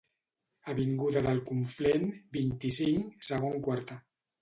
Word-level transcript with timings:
Avinguda 0.73 1.23
del 1.27 1.43
Conflent, 1.51 2.09
vint-i-cinc, 2.41 3.25
segon 3.33 3.65
quarta. 3.71 4.05